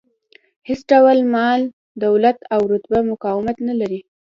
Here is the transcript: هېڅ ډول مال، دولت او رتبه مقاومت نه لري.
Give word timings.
هېڅ 0.67 0.79
ډول 0.91 1.19
مال، 1.33 1.61
دولت 2.05 2.37
او 2.53 2.61
رتبه 2.71 2.99
مقاومت 3.11 3.57
نه 3.67 3.73
لري. 3.79 3.99